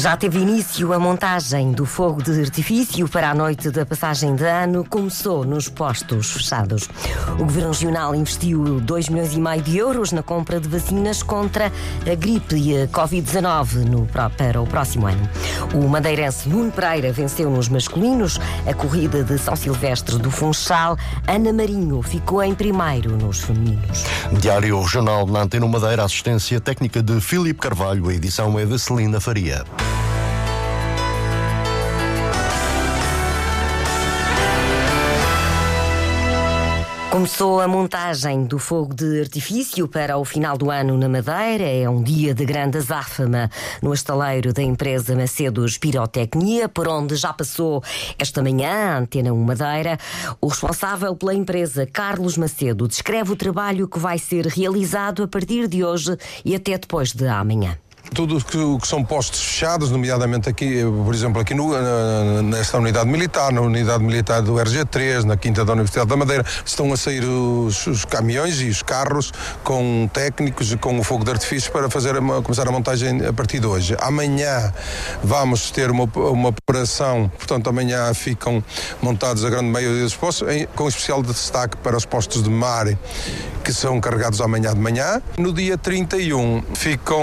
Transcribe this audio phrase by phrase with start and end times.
[0.00, 4.44] Já teve início a montagem do fogo de artifício para a noite da passagem de
[4.44, 4.82] ano.
[4.82, 6.88] Começou nos postos fechados.
[7.34, 11.70] O Governo Regional investiu 2 milhões e meio de euros na compra de vacinas contra
[12.10, 14.06] a gripe e a Covid-19
[14.40, 15.28] para o próximo ano.
[15.74, 20.96] O madeirense Nuno Pereira venceu nos masculinos a corrida de São Silvestre do Funchal.
[21.28, 24.04] Ana Marinho ficou em primeiro nos femininos.
[24.40, 28.08] Diário Regional na Antena Madeira, assistência técnica de Filipe Carvalho.
[28.08, 29.62] A edição é de Celina Faria.
[37.10, 41.64] Começou a montagem do fogo de artifício para o final do ano na Madeira.
[41.64, 43.50] É um dia de grande azáfama
[43.82, 47.82] no estaleiro da empresa Macedos Pirotecnia, por onde já passou
[48.16, 49.98] esta manhã a Antena 1 Madeira.
[50.40, 55.66] O responsável pela empresa, Carlos Macedo, descreve o trabalho que vai ser realizado a partir
[55.66, 57.76] de hoje e até depois de amanhã
[58.14, 61.70] tudo o que, que, são postos fechados, nomeadamente aqui, por exemplo, aqui no,
[62.42, 66.92] nesta unidade militar, na unidade militar do RG3, na Quinta da Universidade da Madeira, estão
[66.92, 71.30] a sair os, os caminhões e os carros com técnicos e com o fogo de
[71.30, 73.96] artifício para fazer começar a montagem a partir de hoje.
[74.00, 74.72] Amanhã
[75.22, 78.62] vamos ter uma, uma operação, portanto, amanhã ficam
[79.00, 82.86] montados a grande maioria dos postos, em, com especial destaque para os postos de mar,
[83.62, 85.22] que são carregados amanhã de manhã.
[85.38, 87.22] No dia 31 ficam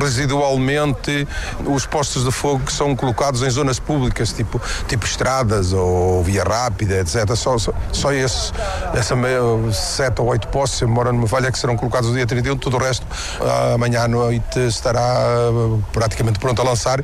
[0.00, 1.26] residualmente
[1.66, 6.44] os postos de fogo que são colocados em zonas públicas, tipo, tipo estradas ou via
[6.44, 7.34] rápida, etc.
[7.36, 11.76] Só, só, só essa meio, sete ou oito postos, se mora numa falha, que serão
[11.76, 13.06] colocados no dia 31, tudo o resto
[13.74, 15.04] amanhã à noite estará
[15.92, 17.02] praticamente pronto a lançar.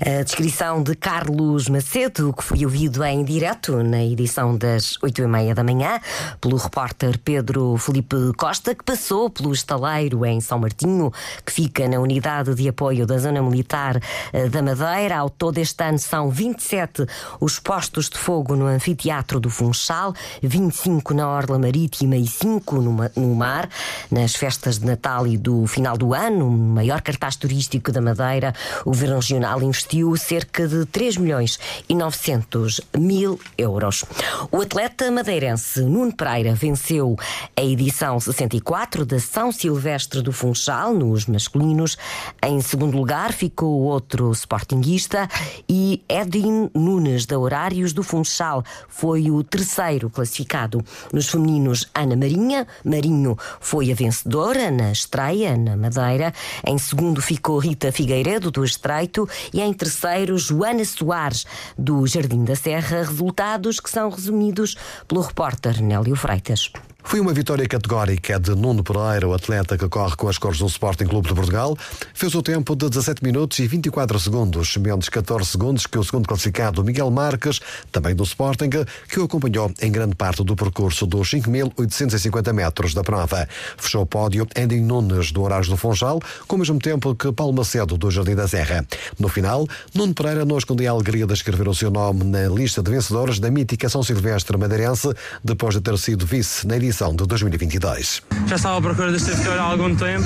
[0.00, 5.26] A descrição de Carlos Macedo, que foi ouvido em direto na edição das oito e
[5.26, 5.98] meia da manhã,
[6.40, 11.12] pelo repórter Pedro Felipe Costa, que passou pelo estaleiro em São Martinho,
[11.44, 14.00] que fica na unidade de apoio da Zona Militar
[14.32, 15.16] eh, da Madeira.
[15.16, 17.04] Ao todo este ano são 27
[17.40, 22.76] os postos de fogo no Anfiteatro do Funchal, 25 na Orla Marítima e 5
[23.16, 23.68] no mar.
[24.12, 28.54] Nas festas de Natal e do final do ano, o maior cartaz turístico da Madeira,
[28.82, 34.04] o Governo Regional investiu investiu cerca de 3 milhões e 900 mil euros.
[34.52, 37.16] O atleta madeirense Nuno Pereira venceu
[37.56, 41.96] a edição 64 da São Silvestre do Funchal nos masculinos.
[42.42, 45.26] Em segundo lugar ficou outro sportinguista
[45.68, 50.84] e Edwin Nunes da Horários do Funchal foi o terceiro classificado.
[51.12, 56.32] Nos femininos, Ana Marinha Marinho foi a vencedora na estreia na Madeira.
[56.66, 61.46] Em segundo ficou Rita Figueiredo do Estreito e em terceiro, Joana Soares,
[61.78, 62.98] do Jardim da Serra.
[62.98, 66.70] Resultados que são resumidos pelo repórter Nélio Freitas.
[67.08, 70.66] Foi uma vitória categórica de Nuno Pereira, o atleta que corre com as cores do
[70.66, 71.74] Sporting Clube de Portugal.
[72.12, 76.28] Fez o tempo de 17 minutos e 24 segundos, menos 14 segundos que o segundo
[76.28, 77.60] classificado Miguel Marques,
[77.90, 78.68] também do Sporting,
[79.08, 83.48] que o acompanhou em grande parte do percurso dos 5.850 metros da prova.
[83.78, 87.54] Fechou o pódio Andy Nunes, do Horário do Funchal, com o mesmo tempo que Paulo
[87.54, 88.86] Macedo, do Jardim da Serra.
[89.18, 92.82] No final, Nuno Pereira não escondia a alegria de escrever o seu nome na lista
[92.82, 95.08] de vencedores da mítica São Silvestre Madeirense,
[95.42, 98.22] depois de ter sido vice na edição edição de 2022.
[98.46, 100.24] Já estava à procura desta vitória há algum tempo.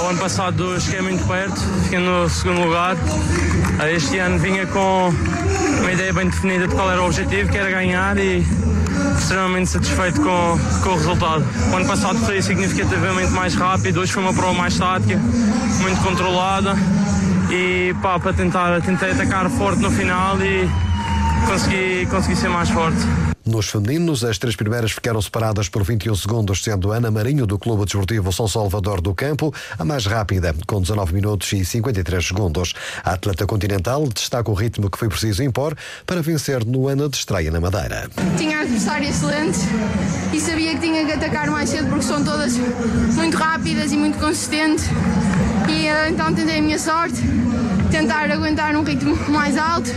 [0.00, 2.96] O ano passado cheguei muito perto, fiquei no segundo lugar.
[3.94, 5.12] Este ano vinha com
[5.80, 8.44] uma ideia bem definida de qual era o objetivo, que era ganhar e
[9.16, 11.44] extremamente satisfeito com, com o resultado.
[11.72, 16.74] O ano passado foi significativamente mais rápido, hoje foi uma prova mais tática, muito controlada
[17.50, 20.68] e pá, para tentar, tentei atacar forte no final e
[21.46, 23.35] consegui, consegui ser mais forte.
[23.46, 27.84] Nos femininos, as três primeiras ficaram separadas por 21 segundos, sendo Ana Marinho, do Clube
[27.84, 32.74] Desportivo São Salvador do Campo, a mais rápida, com 19 minutos e 53 segundos.
[33.04, 37.18] A atleta continental destaca o ritmo que foi preciso impor para vencer no ano de
[37.18, 38.10] estreia na Madeira.
[38.36, 39.60] Tinha adversário excelente
[40.32, 42.56] e sabia que tinha que atacar mais cedo porque são todas
[43.14, 44.86] muito rápidas e muito consistentes.
[45.68, 47.20] E então tentei a minha sorte,
[47.90, 49.90] tentar aguentar um ritmo mais alto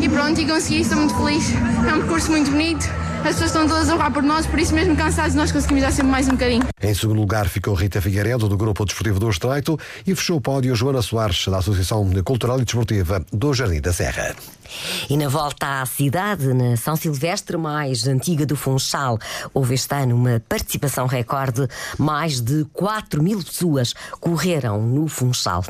[0.00, 1.52] e pronto, e consegui, estou muito feliz.
[1.88, 2.88] É um percurso muito bonito
[3.18, 5.90] as pessoas estão todas a rolar por nós, por isso mesmo cansados nós conseguimos dar
[5.90, 6.64] sempre mais um bocadinho.
[6.80, 10.74] Em segundo lugar ficou Rita Figueiredo, do Grupo Desportivo do Estreito, e fechou o pódio
[10.74, 14.34] Joana Soares, da Associação Cultural e Desportiva do Jardim da Serra.
[15.08, 19.18] E na volta à cidade, na São Silvestre, mais antiga do Funchal,
[19.54, 21.66] houve este ano uma participação recorde.
[21.98, 25.64] Mais de 4 mil pessoas correram no Funchal.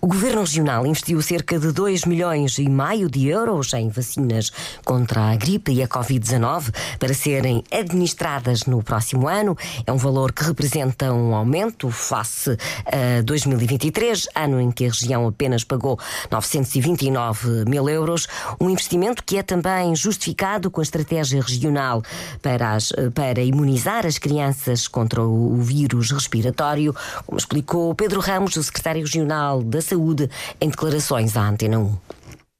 [0.00, 4.52] O Governo Regional investiu cerca de 2 milhões e meio de euros em vacinas
[4.84, 9.56] contra a gripe e a Covid-19 para serem administradas no próximo ano.
[9.86, 15.26] É um valor que representa um aumento face a 2023, ano em que a região
[15.26, 15.98] apenas pagou
[16.30, 18.26] 929 mil euros.
[18.60, 22.02] Um investimento que é também justificado com a estratégia regional
[22.42, 26.94] para, as, para imunizar as crianças contra o vírus respiratório,
[27.26, 30.28] como explicou Pedro Ramos, o secretário regional da Saúde,
[30.60, 31.96] em declarações à Antena 1.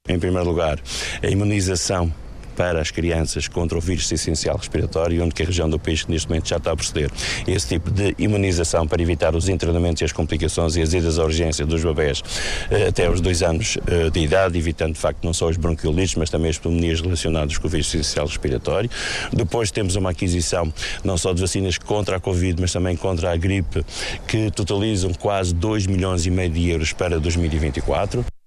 [0.09, 0.79] Em primeiro lugar,
[1.23, 2.13] a imunização
[2.59, 6.29] para as crianças contra o vírus essencial respiratório, onde que a região do país neste
[6.29, 7.09] momento já está a proceder
[7.47, 11.25] esse tipo de imunização para evitar os internamentos e as complicações e as idas à
[11.25, 12.21] urgência dos bebés
[12.69, 16.17] eh, até aos dois anos eh, de idade, evitando de facto não só os bronquiolites,
[16.17, 18.91] mas também as pneumonias relacionadas com o vírus essencial respiratório.
[19.33, 20.73] Depois temos uma aquisição
[21.05, 23.87] não só de vacinas contra a Covid, mas também contra a gripe,
[24.27, 28.38] que totalizam quase 2 milhões e meio de euros para 2024.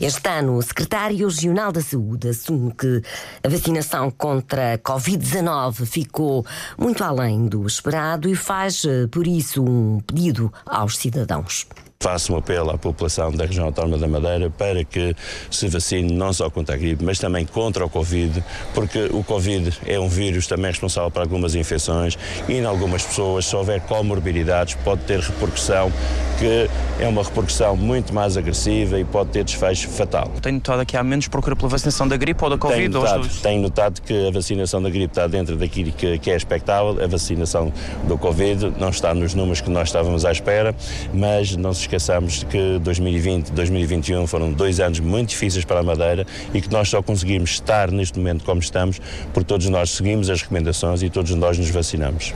[0.00, 3.02] Este ano, o secretário regional da Saúde assume que
[3.42, 6.44] a vacinação contra a Covid-19 ficou
[6.78, 11.66] muito além do esperado e faz, eh, por isso, um pedido aos cidadãos.
[12.06, 15.16] Faço um apelo à população da região autónoma da Madeira para que
[15.50, 19.76] se vacine não só contra a gripe, mas também contra o Covid, porque o Covid
[19.84, 22.16] é um vírus também responsável por algumas infecções
[22.48, 25.90] e em algumas pessoas, se houver comorbidades, pode ter repercussão
[26.38, 26.68] que
[27.00, 30.30] é uma repercussão muito mais agressiva e pode ter desfecho fatal.
[30.42, 32.88] Tenho notado que há menos procura pela vacinação da gripe ou da Covid?
[32.88, 36.36] Tenho notado, tenho notado que a vacinação da gripe está dentro daquilo que, que é
[36.36, 37.72] expectável, a vacinação
[38.06, 40.74] do Covid não está nos números que nós estávamos à espera,
[41.12, 45.82] mas não se esqueçamos que 2020 e 2021 foram dois anos muito difíceis para a
[45.82, 49.00] Madeira e que nós só conseguimos estar neste momento como estamos
[49.32, 52.34] porque todos nós seguimos as recomendações e todos nós nos vacinamos.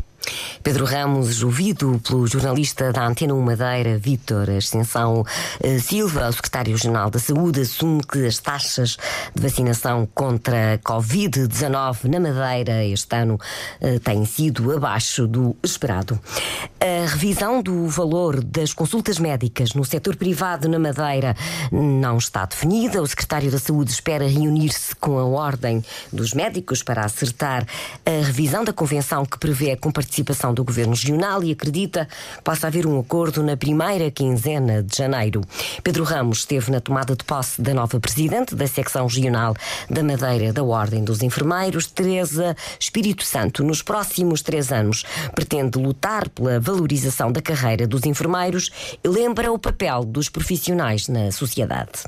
[0.62, 5.24] Pedro Ramos, ouvido pelo jornalista da Antena 1 Madeira, Vítor Ascensão
[5.62, 8.98] eh, Silva, o secretário-geral da Saúde, assume que as taxas
[9.34, 13.38] de vacinação contra a Covid-19 na Madeira este ano
[13.80, 16.20] eh, têm sido abaixo do esperado.
[16.78, 21.34] A revisão do valor das consultas médicas no setor privado na Madeira
[21.72, 23.02] não está definida.
[23.02, 25.82] O secretário da Saúde espera reunir-se com a Ordem
[26.12, 27.66] dos Médicos para acertar
[28.04, 29.76] a revisão da convenção que prevê a
[30.10, 34.96] comparticipação do Governo Regional e acredita que possa haver um acordo na primeira quinzena de
[34.96, 35.42] janeiro.
[35.82, 39.54] Pedro Ramos esteve na tomada de posse da nova presidente da secção regional
[39.88, 43.62] da Madeira da Ordem dos Enfermeiros, Teresa Espírito Santo.
[43.62, 45.04] Nos próximos três anos,
[45.34, 51.30] pretende lutar pela valorização da carreira dos enfermeiros e lembra o papel dos profissionais na
[51.30, 52.04] sociedade.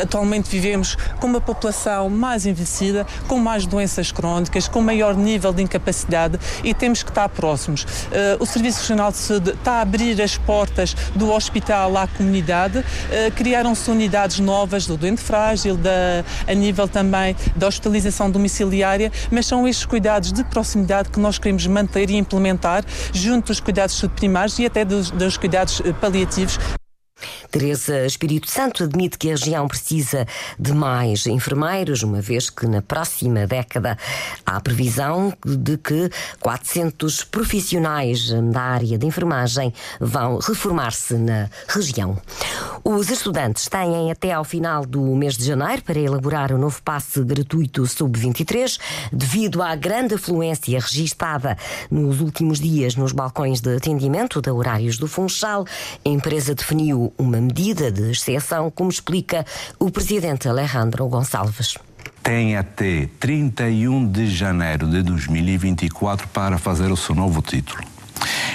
[0.00, 5.62] Atualmente vivemos com uma população mais envelhecida, com mais doenças crónicas, com maior nível de
[5.62, 7.84] incapacidade e temos que estar próximos.
[7.84, 7.86] Uh,
[8.38, 12.78] o Serviço Regional de Saúde está a abrir as portas do hospital à comunidade.
[12.78, 19.46] Uh, Criaram-se unidades novas do doente frágil, da, a nível também da hospitalização domiciliária, mas
[19.46, 24.58] são estes cuidados de proximidade que nós queremos manter e implementar junto dos cuidados subprimários
[24.58, 26.58] e até dos, dos cuidados eh, paliativos.
[27.58, 30.26] Teresa Espírito Santo admite que a região precisa
[30.58, 33.96] de mais enfermeiros, uma vez que na próxima década
[34.44, 42.20] há previsão de que 400 profissionais da área de enfermagem vão reformar-se na região.
[42.88, 47.20] Os estudantes têm até ao final do mês de janeiro para elaborar o novo passe
[47.24, 48.78] gratuito sub-23,
[49.12, 51.58] devido à grande afluência registada
[51.90, 55.64] nos últimos dias nos balcões de atendimento da Horários do Funchal.
[56.04, 59.44] A empresa definiu uma medida de exceção, como explica
[59.80, 61.76] o presidente Alejandro Gonçalves
[62.22, 67.80] tem até 31 de janeiro de 2024 para fazer o seu novo título.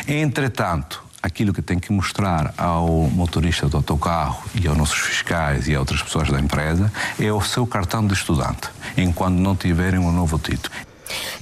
[0.05, 5.75] Entretanto, aquilo que tem que mostrar ao motorista do autocarro e aos nossos fiscais e
[5.75, 10.11] a outras pessoas da empresa é o seu cartão de estudante, enquanto não tiverem um
[10.11, 10.73] novo título.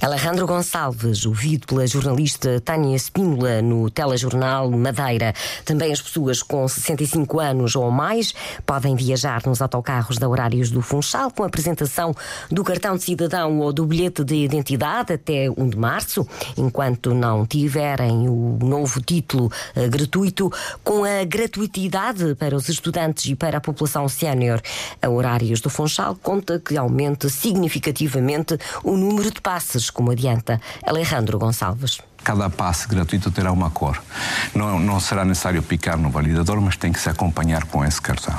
[0.00, 5.34] Alejandro Gonçalves, ouvido pela jornalista Tânia Espínola no telejornal Madeira.
[5.64, 8.32] Também as pessoas com 65 anos ou mais
[8.64, 12.14] podem viajar nos autocarros da Horários do Funchal com apresentação
[12.50, 17.46] do cartão de cidadão ou do bilhete de identidade até 1 de março, enquanto não
[17.46, 23.60] tiverem o novo título uh, gratuito, com a gratuitidade para os estudantes e para a
[23.60, 24.60] população sénior.
[25.02, 31.38] A Horários do Funchal conta que aumente significativamente o número de passes como adianta Alejandro
[31.38, 32.00] Gonçalves.
[32.24, 34.02] Cada passe gratuito terá uma cor.
[34.54, 38.36] Não, não será necessário picar no validador, mas tem que se acompanhar com esse cartão.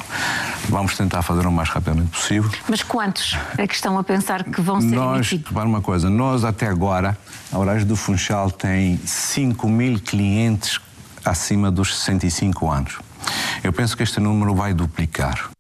[0.67, 2.49] Vamos tentar fazer o mais rapidamente possível.
[2.67, 5.51] Mas quantos é que estão a pensar que vão ser nós, emitidos?
[5.51, 7.15] Uma coisa, nós até agora,
[7.51, 10.79] a Horários do Funchal tem 5 mil clientes
[11.23, 12.97] acima dos 65 anos.
[13.63, 15.51] Eu penso que este número vai duplicar.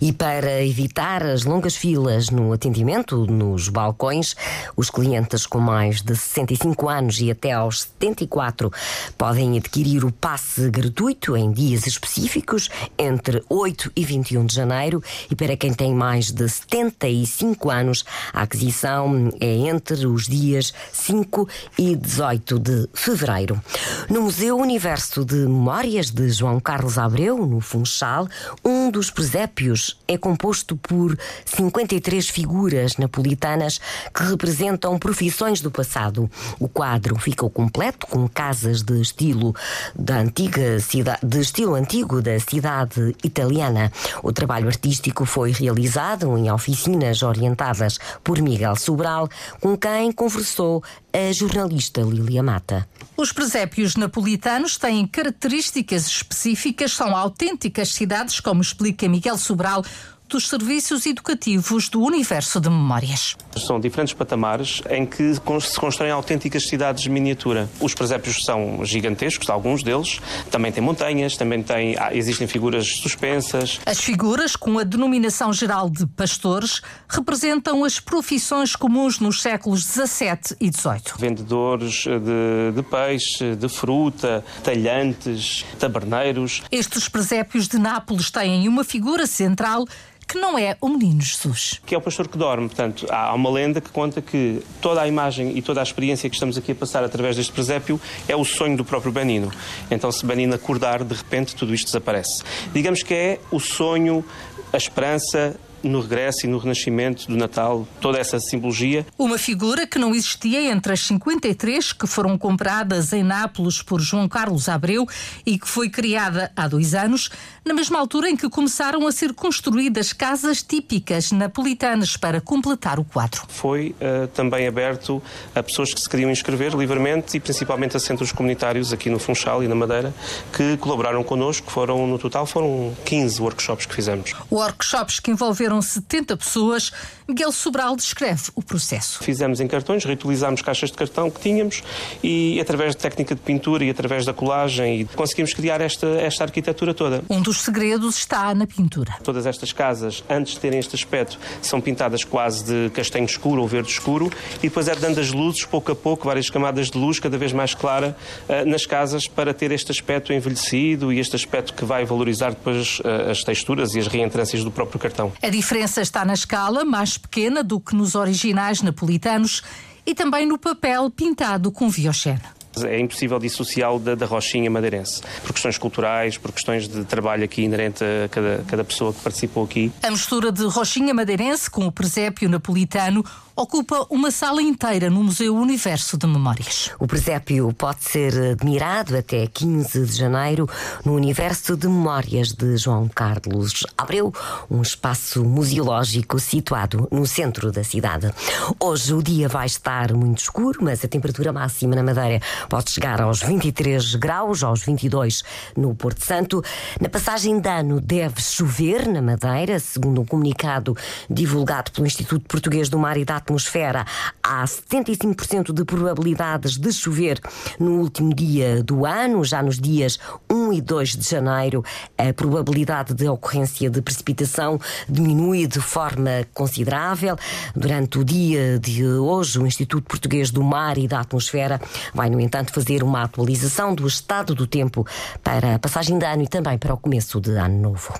[0.00, 4.34] E para evitar as longas filas no atendimento nos balcões,
[4.76, 8.70] os clientes com mais de 65 anos e até aos 74
[9.16, 12.68] podem adquirir o passe gratuito em dias específicos
[12.98, 15.02] entre 8 e 21 de janeiro.
[15.30, 21.48] E para quem tem mais de 75 anos, a aquisição é entre os dias 5
[21.78, 23.60] e 18 de fevereiro.
[24.08, 28.28] No Museu Universo de Memórias de João Carlos Abreu, no Funchal,
[28.64, 29.67] um dos presépios
[30.06, 33.80] é composto por 53 figuras napolitanas
[34.14, 36.30] que representam profissões do passado.
[36.58, 39.54] O quadro ficou completo com casas de estilo
[39.94, 43.92] da antiga cidade, de estilo antigo da cidade italiana.
[44.22, 49.28] O trabalho artístico foi realizado em oficinas orientadas por Miguel Sobral,
[49.60, 50.82] com quem conversou
[51.12, 52.86] a jornalista Lilia Mata.
[53.16, 59.84] Os presépios napolitanos têm características específicas, são autênticas cidades, como explica Miguel Sobral, cerebral
[60.28, 63.36] dos serviços educativos do universo de memórias.
[63.56, 65.40] São diferentes patamares em que se
[65.80, 67.68] constroem autênticas cidades de miniatura.
[67.80, 70.20] Os presépios são gigantescos, alguns deles.
[70.50, 73.80] Também têm montanhas, também têm, existem figuras suspensas.
[73.86, 80.56] As figuras, com a denominação geral de pastores, representam as profissões comuns nos séculos XVII
[80.60, 81.18] e XVIII.
[81.18, 86.62] Vendedores de, de peixe, de fruta, talhantes, taberneiros.
[86.70, 89.86] Estes presépios de Nápoles têm uma figura central
[90.28, 91.80] que não é o Menino Jesus.
[91.86, 92.68] Que é o pastor que dorme.
[92.68, 96.36] Portanto, há uma lenda que conta que toda a imagem e toda a experiência que
[96.36, 99.50] estamos aqui a passar através deste presépio é o sonho do próprio Benino.
[99.90, 102.42] Então, se Benino acordar, de repente, tudo isto desaparece.
[102.74, 104.22] Digamos que é o sonho,
[104.70, 109.06] a esperança, no regresso e no renascimento do Natal, toda essa simbologia.
[109.18, 114.28] Uma figura que não existia entre as 53 que foram compradas em Nápoles por João
[114.28, 115.06] Carlos Abreu
[115.44, 117.30] e que foi criada há dois anos,
[117.64, 123.04] na mesma altura em que começaram a ser construídas casas típicas napolitanas para completar o
[123.04, 123.42] quadro.
[123.48, 125.22] Foi uh, também aberto
[125.54, 129.62] a pessoas que se queriam inscrever livremente e principalmente a centros comunitários aqui no Funchal
[129.62, 130.14] e na Madeira
[130.52, 131.70] que colaboraram connosco.
[131.70, 134.34] Foram, no total, foram 15 workshops que fizemos.
[134.50, 136.92] Workshops que envolveram 70 pessoas.
[137.28, 139.22] Miguel Sobral descreve o processo.
[139.22, 141.82] Fizemos em cartões, reutilizámos caixas de cartão que tínhamos
[142.22, 146.94] e, através de técnica de pintura e através da colagem, conseguimos criar esta, esta arquitetura
[146.94, 147.22] toda.
[147.28, 149.14] Um dos segredos está na pintura.
[149.22, 153.68] Todas estas casas, antes de terem este aspecto, são pintadas quase de castanho escuro ou
[153.68, 157.20] verde escuro e depois é dando as luzes, pouco a pouco, várias camadas de luz,
[157.20, 158.16] cada vez mais clara,
[158.48, 163.00] uh, nas casas para ter este aspecto envelhecido e este aspecto que vai valorizar depois
[163.00, 165.32] uh, as texturas e as reentrâncias do próprio cartão.
[165.42, 169.62] A diferença está na escala, mais pequena do que nos originais napolitanos
[170.06, 172.40] e também no papel pintado com viochene.
[172.84, 177.62] É impossível dissociá-lo da, da rochinha madeirense, por questões culturais, por questões de trabalho aqui
[177.62, 179.90] inerente a cada, cada pessoa que participou aqui.
[180.00, 183.24] A mistura de rochinha madeirense com o presépio napolitano
[183.60, 186.92] ocupa uma sala inteira no Museu Universo de Memórias.
[186.96, 190.70] O presépio pode ser admirado até 15 de janeiro
[191.04, 194.32] no Universo de Memórias de João Carlos Abreu,
[194.70, 198.32] um espaço museológico situado no centro da cidade.
[198.78, 203.20] Hoje o dia vai estar muito escuro, mas a temperatura máxima na Madeira pode chegar
[203.20, 205.42] aos 23 graus, aos 22
[205.76, 206.62] no Porto Santo.
[207.00, 210.96] Na passagem de ano deve chover na Madeira, segundo um comunicado
[211.28, 214.04] divulgado pelo Instituto Português do Mar e da atmosfera,
[214.42, 217.40] há 75% de probabilidades de chover
[217.80, 220.18] no último dia do ano, já nos dias
[220.50, 221.82] 1 e 2 de janeiro,
[222.16, 224.78] a probabilidade de ocorrência de precipitação
[225.08, 227.36] diminui de forma considerável.
[227.74, 231.80] Durante o dia de hoje, o Instituto Português do Mar e da Atmosfera
[232.12, 235.06] vai, no entanto, fazer uma atualização do estado do tempo
[235.42, 238.12] para a passagem de ano e também para o começo de ano novo.